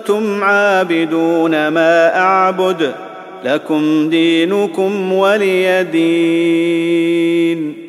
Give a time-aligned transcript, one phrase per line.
[0.00, 2.92] أنتم عابدون ما أعبد
[3.44, 7.79] لكم دينكم ولي دين.